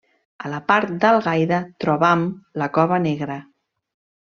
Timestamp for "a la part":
0.47-0.93